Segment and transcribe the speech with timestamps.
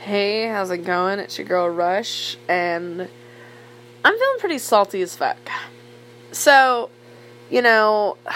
[0.00, 1.18] Hey, how's it going?
[1.18, 3.02] It's your girl Rush, and
[4.02, 5.36] I'm feeling pretty salty as fuck.
[6.32, 6.88] So,
[7.50, 8.16] you know,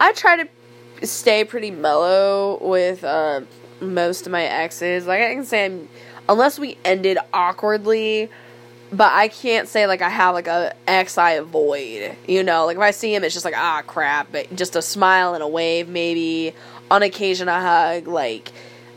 [0.00, 3.42] I try to stay pretty mellow with uh,
[3.82, 5.06] most of my exes.
[5.06, 5.86] Like, I can say, I'm,
[6.30, 8.30] unless we ended awkwardly,
[8.90, 12.16] but I can't say like I have like a ex I avoid.
[12.26, 14.80] You know, like if I see him, it's just like ah crap, but just a
[14.80, 16.54] smile and a wave, maybe
[16.90, 18.08] on occasion a hug.
[18.08, 18.50] Like,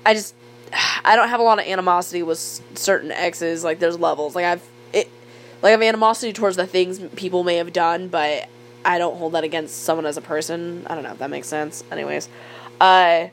[0.06, 0.34] I just
[0.74, 2.40] I don't have a lot of animosity with
[2.76, 3.64] certain exes.
[3.64, 4.36] Like there's levels.
[4.36, 5.10] Like I've it,
[5.62, 8.48] like I have animosity towards the things people may have done, but
[8.84, 10.86] I don't hold that against someone as a person.
[10.88, 11.84] I don't know if that makes sense.
[11.92, 12.30] Anyways,
[12.80, 13.28] uh,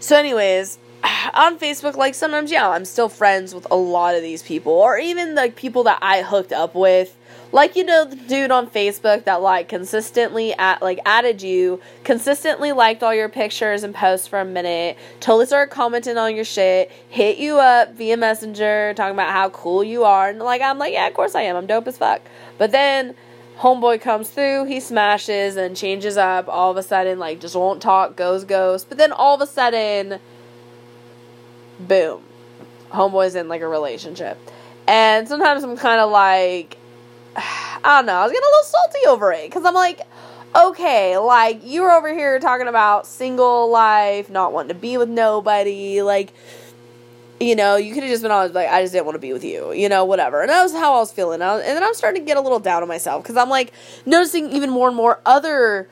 [0.00, 0.78] so anyways,
[1.34, 4.98] on Facebook, like sometimes yeah, I'm still friends with a lot of these people, or
[4.98, 7.16] even like people that I hooked up with
[7.52, 12.72] like you know the dude on Facebook that like consistently at like added you, consistently
[12.72, 16.90] liked all your pictures and posts for a minute, totally started commenting on your shit,
[17.08, 20.92] hit you up via messenger, talking about how cool you are, and like I'm like,
[20.92, 22.20] yeah, of course I am, I'm dope as fuck.
[22.58, 23.14] But then
[23.58, 27.82] homeboy comes through, he smashes and changes up, all of a sudden, like just won't
[27.82, 28.88] talk, goes ghost.
[28.88, 30.20] But then all of a sudden,
[31.86, 32.22] boom.
[32.90, 34.38] Homeboy's in like a relationship.
[34.86, 36.76] And sometimes I'm kind of like,
[37.36, 38.14] I don't know.
[38.14, 40.00] I was getting a little salty over it because I'm like,
[40.54, 45.08] okay, like you were over here talking about single life, not wanting to be with
[45.08, 46.32] nobody, like.
[47.42, 49.32] You know, you could have just been honest, like, I just didn't want to be
[49.32, 50.42] with you, you know, whatever.
[50.42, 51.40] And that was how I was feeling.
[51.40, 53.72] and then I'm starting to get a little down on myself because I'm like
[54.04, 55.88] noticing even more and more other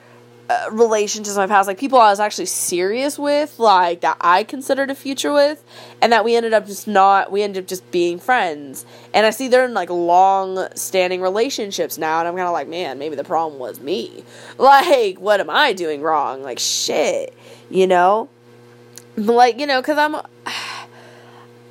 [0.50, 4.44] uh, relationships in my past, like people I was actually serious with, like that I
[4.44, 5.62] considered a future with,
[6.00, 8.86] and that we ended up just not, we ended up just being friends.
[9.12, 12.68] And I see they're in like long standing relationships now, and I'm kind of like,
[12.68, 14.24] man, maybe the problem was me.
[14.58, 16.42] Like, what am I doing wrong?
[16.42, 17.34] Like, shit,
[17.70, 18.28] you know?
[19.16, 20.16] Like, you know, because I'm.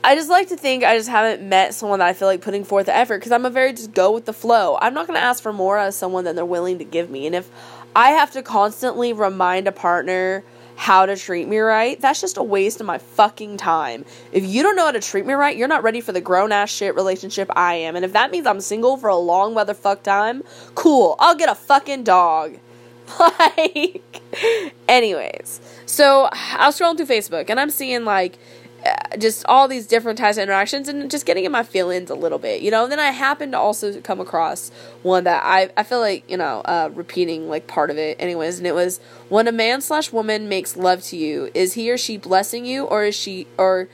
[0.04, 2.64] I just like to think I just haven't met someone that I feel like putting
[2.64, 4.78] forth the effort because I'm a very just go with the flow.
[4.80, 7.26] I'm not going to ask for more as someone than they're willing to give me.
[7.26, 7.52] And if
[7.96, 10.44] I have to constantly remind a partner
[10.78, 14.06] how to treat me right, that's just a waste of my fucking time.
[14.32, 16.52] If you don't know how to treat me right, you're not ready for the grown
[16.52, 17.96] ass shit relationship I am.
[17.96, 20.44] And if that means I'm single for a long motherfuck time,
[20.76, 21.16] cool.
[21.18, 22.58] I'll get a fucking dog.
[23.20, 24.22] Like,
[24.90, 25.62] anyways.
[25.86, 28.38] So I was scrolling through Facebook and I'm seeing like
[29.18, 32.38] just all these different types of interactions and just getting in my feelings a little
[32.38, 32.84] bit, you know.
[32.84, 34.70] And then I happened to also come across
[35.04, 38.58] one that I, I feel like, you know, uh, repeating like part of it anyways.
[38.58, 39.00] And it was
[39.30, 42.86] when a man slash woman makes love to you, is he or she blessing you
[42.86, 43.90] or is she, or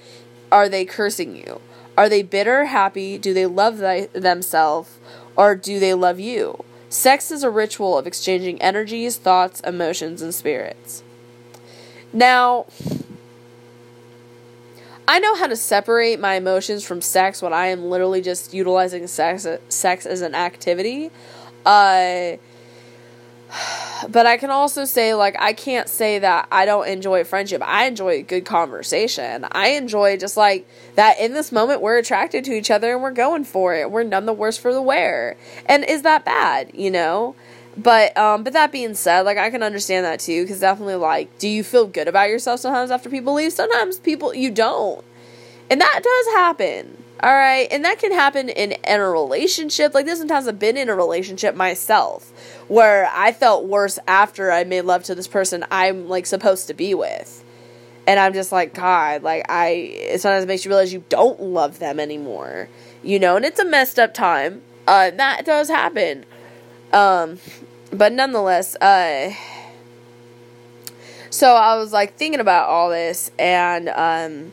[0.51, 1.61] are they cursing you?
[1.97, 3.17] Are they bitter, happy?
[3.17, 4.97] Do they love th- themselves
[5.35, 6.63] or do they love you?
[6.89, 11.03] Sex is a ritual of exchanging energies, thoughts, emotions, and spirits.
[12.11, 12.67] Now,
[15.07, 19.07] I know how to separate my emotions from sex when I am literally just utilizing
[19.07, 21.11] sex sex as an activity.
[21.65, 22.37] Uh
[24.09, 27.61] but I can also say like I can't say that I don't enjoy friendship.
[27.65, 29.45] I enjoy good conversation.
[29.51, 33.11] I enjoy just like that in this moment we're attracted to each other and we're
[33.11, 33.91] going for it.
[33.91, 35.37] We're none the worse for the wear.
[35.65, 37.35] And is that bad, you know?
[37.75, 41.37] But um, but that being said, like I can understand that too, because definitely like,
[41.39, 43.51] do you feel good about yourself sometimes after people leave?
[43.51, 45.03] Sometimes people you don't,
[45.69, 47.03] and that does happen.
[47.23, 49.95] All right, and that can happen in in a relationship.
[49.95, 52.31] Like this sometimes I've been in a relationship myself
[52.67, 56.75] where I felt worse after I made love to this person I'm like supposed to
[56.75, 57.43] be with,
[58.05, 59.69] and I'm just like God, like I.
[59.69, 62.69] It sometimes makes you realize you don't love them anymore,
[63.01, 64.61] you know, and it's a messed up time.
[64.85, 66.25] Uh, that does happen.
[66.93, 67.39] Um,
[67.91, 69.33] but nonetheless, uh,
[71.31, 74.51] so I was like thinking about all this, and um,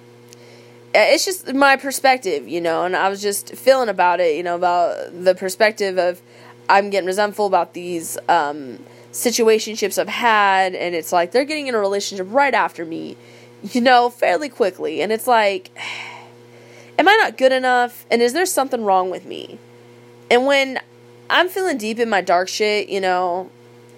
[0.94, 4.56] it's just my perspective, you know, and I was just feeling about it, you know,
[4.56, 6.22] about the perspective of
[6.70, 8.78] I'm getting resentful about these um,
[9.12, 13.18] situationships I've had, and it's like they're getting in a relationship right after me,
[13.62, 15.70] you know, fairly quickly, and it's like,
[16.98, 18.06] am I not good enough?
[18.10, 19.58] And is there something wrong with me?
[20.30, 20.80] And when
[21.30, 23.50] I'm feeling deep in my dark shit, you know,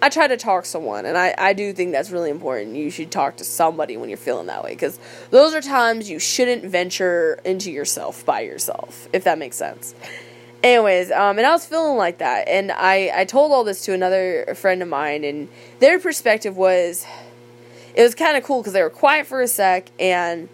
[0.03, 2.77] I try to talk to someone, and I, I do think that's really important.
[2.77, 4.99] You should talk to somebody when you're feeling that way, because
[5.31, 9.95] those are times you shouldn't venture into yourself by yourself, if that makes sense.
[10.63, 13.95] Anyways, um, and I was feeling like that, and I, I told all this to
[13.95, 15.49] another friend of mine, and
[15.79, 17.07] their perspective was,
[17.95, 20.51] it was kind of cool because they were quiet for a sec, and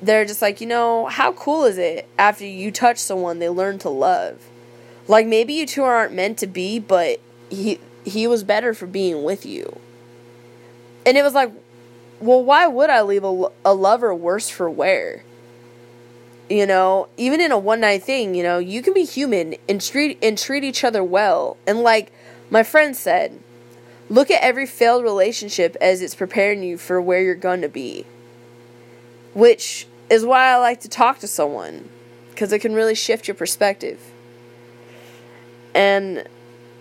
[0.00, 3.78] they're just like, you know, how cool is it after you touch someone they learn
[3.80, 4.38] to love?
[5.08, 7.20] Like maybe you two aren't meant to be, but
[7.50, 9.80] he he was better for being with you.
[11.04, 11.52] And it was like,
[12.20, 15.22] well, why would I leave a, a lover worse for wear?
[16.48, 19.80] you know, even in a one night thing, you know, you can be human and
[19.80, 21.56] treat and treat each other well.
[21.66, 22.12] And like
[22.50, 23.38] my friend said,
[24.08, 28.06] look at every failed relationship as it's preparing you for where you're going to be.
[29.34, 31.88] Which is why I like to talk to someone
[32.30, 34.12] because it can really shift your perspective.
[35.76, 36.26] And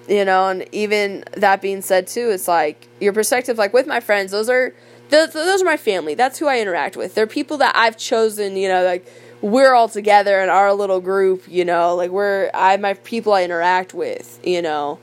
[0.08, 4.00] you know, and even that being said too, it's like your perspective like with my
[4.00, 4.74] friends, those are
[5.10, 6.16] those, those are my family.
[6.16, 7.14] That's who I interact with.
[7.14, 9.06] They're people that I've chosen, you know, like
[9.42, 13.44] we're all together in our little group, you know, like we're I my people I
[13.44, 15.00] interact with, you know.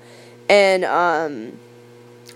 [0.49, 1.59] And um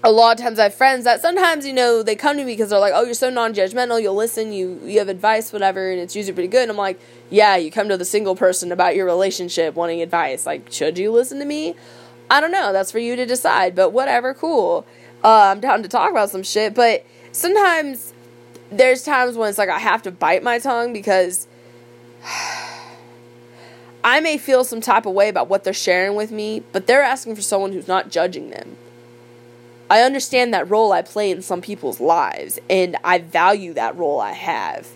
[0.06, 2.52] a lot of times I have friends that sometimes, you know, they come to me
[2.52, 5.90] because they're like, Oh, you're so non judgmental, you'll listen, you you have advice, whatever,
[5.90, 6.62] and it's usually pretty good.
[6.62, 10.46] And I'm like, Yeah, you come to the single person about your relationship wanting advice.
[10.46, 11.74] Like, should you listen to me?
[12.30, 14.86] I don't know, that's for you to decide, but whatever, cool.
[15.24, 18.12] Uh, I'm down to talk about some shit, but sometimes
[18.70, 21.48] there's times when it's like I have to bite my tongue because
[24.04, 27.02] I may feel some type of way about what they're sharing with me, but they're
[27.02, 28.76] asking for someone who's not judging them.
[29.88, 34.20] I understand that role I play in some people's lives, and I value that role
[34.20, 34.88] I have.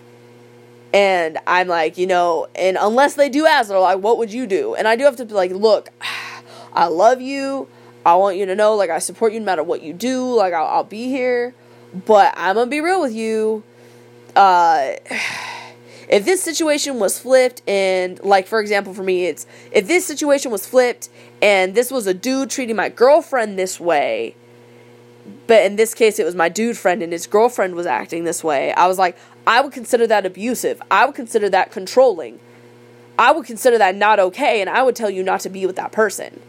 [0.93, 4.45] And I'm like, you know, and unless they do ask, they're like, what would you
[4.45, 4.75] do?
[4.75, 5.89] And I do have to be like, look,
[6.73, 7.67] I love you.
[8.05, 10.35] I want you to know, like, I support you no matter what you do.
[10.35, 11.53] Like, I'll, I'll be here.
[12.05, 13.63] But I'm going to be real with you.
[14.35, 14.93] Uh,
[16.09, 20.51] if this situation was flipped and like for example for me it's if this situation
[20.51, 21.07] was flipped
[21.41, 24.35] and this was a dude treating my girlfriend this way
[25.47, 28.43] but in this case it was my dude friend and his girlfriend was acting this
[28.43, 28.71] way.
[28.73, 30.81] I was like i would consider that abusive.
[30.91, 32.39] I would consider that controlling.
[33.17, 35.75] I would consider that not okay and i would tell you not to be with
[35.75, 36.39] that person.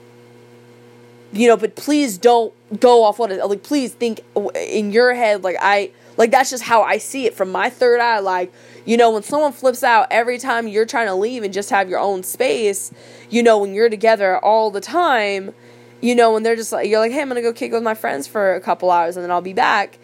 [1.33, 4.21] You know but please don't go off what it like please think
[4.55, 8.01] in your head like i like that's just how i see it from my third
[8.01, 8.19] eye.
[8.19, 8.53] Like
[8.85, 11.89] you know, when someone flips out every time you're trying to leave and just have
[11.89, 12.93] your own space,
[13.31, 15.55] you know, when you're together all the time,
[16.03, 17.95] you know, when they're just like, you're like, hey, I'm to go kick with my
[17.95, 19.99] friends for a couple hours and then I'll be back.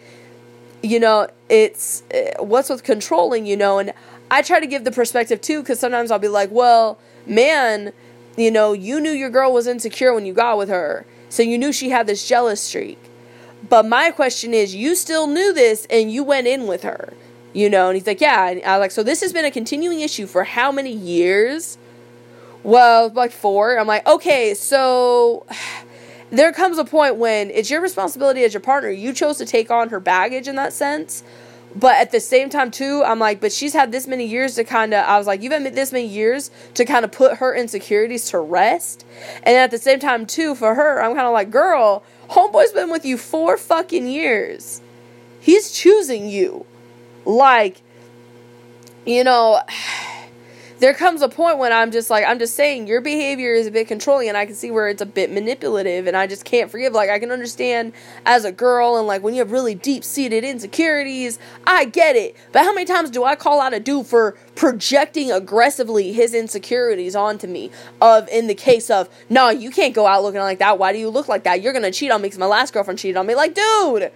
[0.81, 3.93] You know, it's eh, what's with controlling, you know, and
[4.31, 6.97] I try to give the perspective too because sometimes I'll be like, well,
[7.27, 7.93] man,
[8.37, 11.05] you know, you knew your girl was insecure when you got with her.
[11.27, 12.97] So you knew she had this jealous streak.
[13.67, 17.13] But my question is, you still knew this and you went in with her
[17.53, 20.01] you know and he's like yeah and i like so this has been a continuing
[20.01, 21.77] issue for how many years
[22.63, 25.45] well like four i'm like okay so
[26.31, 28.89] there comes a point when it's your responsibility as your partner.
[28.89, 31.23] You chose to take on her baggage in that sense.
[31.75, 34.63] But at the same time too i'm like but she's had this many years to
[34.63, 37.53] kind of i was like you've had this many years to kind of put her
[37.53, 39.05] insecurities to rest.
[39.43, 42.89] And at the same time too for her i'm kind of like girl homeboy's been
[42.89, 44.81] with you four fucking years.
[45.39, 46.65] He's choosing you.
[47.25, 47.81] Like,
[49.05, 49.61] you know,
[50.79, 53.71] there comes a point when I'm just like, I'm just saying your behavior is a
[53.71, 56.71] bit controlling, and I can see where it's a bit manipulative, and I just can't
[56.71, 56.93] forgive.
[56.93, 57.93] Like, I can understand
[58.25, 61.37] as a girl, and like when you have really deep seated insecurities,
[61.67, 62.35] I get it.
[62.51, 67.15] But how many times do I call out a dude for projecting aggressively his insecurities
[67.15, 67.71] onto me?
[68.01, 70.79] Of in the case of, no, you can't go out looking like that.
[70.79, 71.61] Why do you look like that?
[71.61, 73.35] You're gonna cheat on me because my last girlfriend cheated on me.
[73.35, 74.11] Like, dude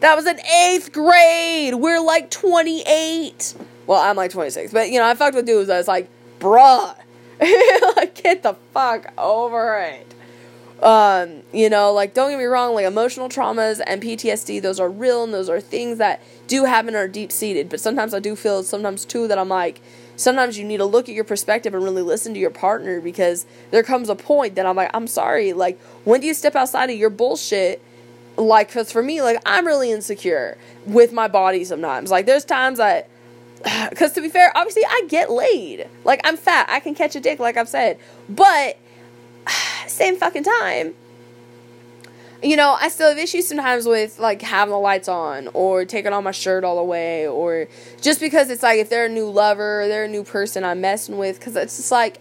[0.00, 1.74] that was in eighth grade.
[1.74, 3.54] We're like 28.
[3.86, 4.72] Well, I'm like 26.
[4.72, 5.68] But, you know, I fucked with dudes.
[5.68, 6.08] Was like,
[6.38, 6.96] bruh.
[7.96, 10.14] like, get the fuck over it.
[10.82, 14.88] Um, you know, like, don't get me wrong, like, emotional traumas and PTSD, those are
[14.88, 17.68] real and those are things that do happen are deep seated.
[17.68, 19.82] But sometimes I do feel, sometimes too, that I'm like,
[20.16, 23.44] sometimes you need to look at your perspective and really listen to your partner because
[23.70, 25.52] there comes a point that I'm like, I'm sorry.
[25.52, 27.82] Like, when do you step outside of your bullshit?
[28.36, 30.56] like because for me like i'm really insecure
[30.86, 33.04] with my body sometimes like there's times i
[33.90, 35.88] because to be fair obviously i get laid.
[36.04, 36.66] Like i'm fat.
[36.70, 37.98] I can catch a dick like i've said.
[38.28, 38.78] But
[39.86, 40.94] same fucking time
[42.42, 46.12] you know i still have issues sometimes with like having the lights on or taking
[46.12, 47.68] on my shirt all the way or
[48.00, 51.18] just because it's like if they're a new lover they're a new person i'm messing
[51.18, 52.18] with because it's just like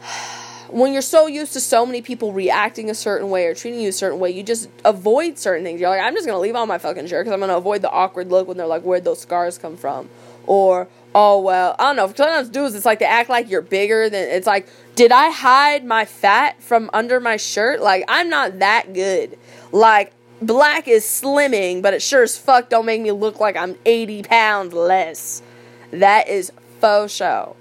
[0.70, 3.88] when you're so used to so many people reacting a certain way or treating you
[3.88, 5.80] a certain way, you just avoid certain things.
[5.80, 7.90] You're like, I'm just gonna leave on my fucking shirt because I'm gonna avoid the
[7.90, 10.08] awkward look when they're like, where'd those scars come from?
[10.46, 12.06] Or, oh well, I don't know.
[12.06, 14.28] Sometimes dudes, it's like they act like you're bigger than.
[14.28, 17.80] It's like, did I hide my fat from under my shirt?
[17.80, 19.38] Like I'm not that good.
[19.72, 23.76] Like black is slimming, but it sure as fuck don't make me look like I'm
[23.84, 25.42] 80 pounds less.
[25.90, 27.56] That is faux show.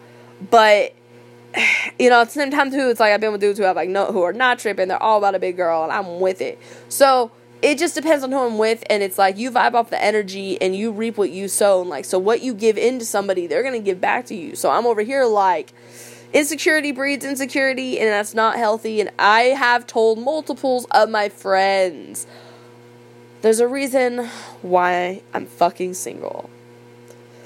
[0.50, 0.94] But
[2.00, 3.76] you know, at the same time too, it's like I've been with dudes who have
[3.76, 6.42] like no who are not tripping, they're all about a big girl and I'm with
[6.42, 6.60] it.
[6.90, 10.02] So it just depends on who I'm with, and it's like you vibe off the
[10.02, 11.82] energy and you reap what you sow.
[11.82, 14.56] And like, so what you give into somebody, they're gonna give back to you.
[14.56, 15.74] So I'm over here like,
[16.34, 19.02] insecurity breeds insecurity, and that's not healthy.
[19.02, 22.28] And I have told multiples of my friends,
[23.42, 24.26] there's a reason
[24.62, 26.50] why I'm fucking single.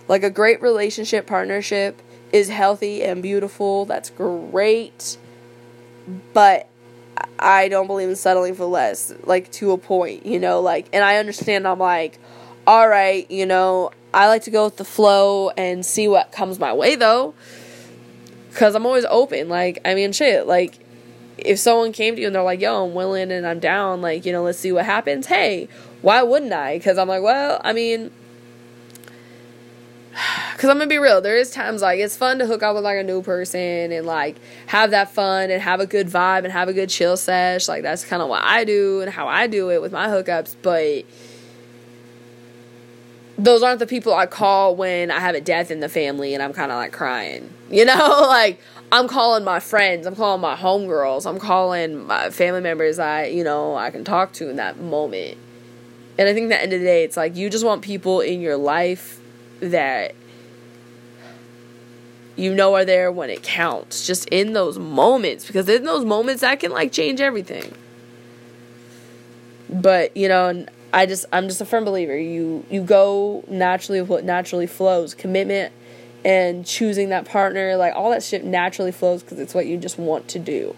[0.08, 2.02] Like, a great relationship partnership
[2.32, 3.86] is healthy and beautiful.
[3.86, 5.18] That's great.
[6.34, 6.68] But
[7.40, 11.04] I don't believe in settling for less, like to a point, you know, like, and
[11.04, 12.20] I understand I'm like,
[12.66, 16.60] all right, you know, I like to go with the flow and see what comes
[16.60, 17.34] my way though.
[18.54, 19.50] Cause I'm always open.
[19.50, 20.80] Like, I mean, shit, like,
[21.38, 24.26] if someone came to you and they're like, yo, I'm willing and I'm down, like,
[24.26, 25.26] you know, let's see what happens.
[25.26, 25.70] Hey,
[26.02, 26.78] why wouldn't I?
[26.80, 28.12] Cause I'm like, well, I mean,
[30.62, 32.84] Cause I'm gonna be real, there is times like it's fun to hook up with
[32.84, 34.38] like a new person and like
[34.68, 37.68] have that fun and have a good vibe and have a good chill sesh.
[37.68, 40.56] Like that's kind of what I do and how I do it with my hookups.
[40.62, 41.06] But
[43.40, 46.44] those aren't the people I call when I have a death in the family and
[46.44, 47.52] I'm kind of like crying.
[47.72, 48.60] You know, like
[48.92, 53.44] I'm calling my friends, I'm calling my homegirls, I'm calling my family members I you
[53.44, 55.40] know I can talk to in that moment.
[56.20, 58.22] And I think at the end of the day, it's like you just want people
[58.22, 59.20] in your life
[59.62, 60.14] that
[62.42, 66.42] you know are there when it counts just in those moments because in those moments
[66.42, 67.74] that can like change everything
[69.70, 74.10] but you know i just i'm just a firm believer you you go naturally with
[74.10, 75.72] what naturally flows commitment
[76.26, 79.98] and choosing that partner like all that shit naturally flows because it's what you just
[79.98, 80.76] want to do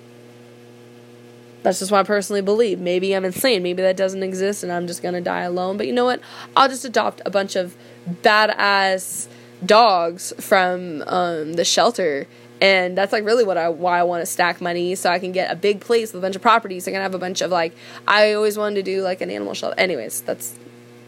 [1.64, 2.82] that's just what I personally believe.
[2.82, 3.64] Maybe I'm insane.
[3.64, 5.78] Maybe that doesn't exist and I'm just going to die alone.
[5.78, 6.20] But you know what?
[6.58, 7.78] I'll just adopt a bunch of
[8.22, 9.30] badass
[9.66, 12.28] dogs from um, the shelter
[12.64, 15.34] and that's like really what I why I want to stack money so I can
[15.34, 16.88] get a big place with a bunch of properties.
[16.88, 17.76] I can have a bunch of like
[18.08, 19.78] I always wanted to do like an animal shelter.
[19.78, 20.56] Anyways, that's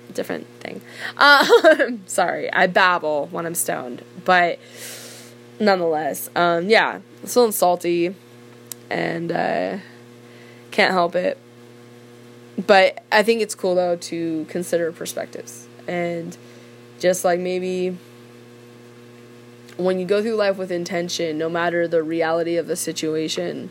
[0.09, 0.81] a different thing.
[1.17, 4.59] Um, sorry, I babble when I'm stoned, but
[5.57, 8.13] nonetheless, um, yeah, I'm feeling salty,
[8.89, 9.77] and uh,
[10.71, 11.37] can't help it.
[12.67, 16.37] But I think it's cool though to consider perspectives and
[16.99, 17.97] just like maybe
[19.77, 23.69] when you go through life with intention, no matter the reality of the situation,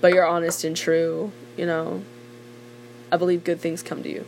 [0.00, 2.02] but you're honest and true, you know,
[3.12, 4.24] I believe good things come to you.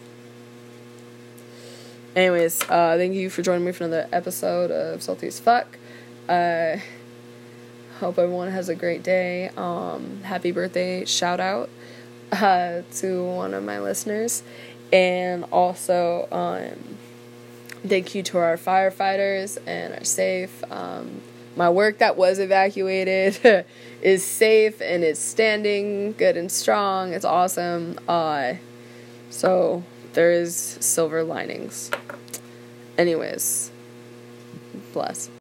[2.14, 5.78] Anyways, uh, thank you for joining me for another episode of Salty as Fuck.
[6.28, 6.76] Uh,
[8.00, 9.50] hope everyone has a great day.
[9.56, 11.70] Um, happy birthday, shout out
[12.32, 14.42] uh, to one of my listeners.
[14.92, 16.98] And also, um,
[17.86, 20.62] Thank you to our firefighters and our safe.
[20.70, 21.20] Um,
[21.56, 23.66] my work that was evacuated
[24.02, 27.12] is safe and it's standing good and strong.
[27.12, 27.98] It's awesome.
[28.06, 28.54] Uh,
[29.30, 31.90] so there is silver linings.
[32.96, 33.72] Anyways,
[34.92, 35.30] bless.